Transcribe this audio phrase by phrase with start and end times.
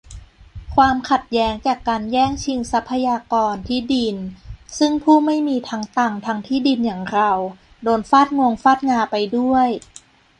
[0.75, 4.15] ความขัดแย้งจากการแย่งชิงทรัพยากร-ที่ดิน
[4.77, 7.31] ซึ่งผู้ไม่มีทั้งตังค์ทั้งที่ดินอย่างเรา
[7.83, 9.67] โดนฟาดงวงฟาดงาไปด้วย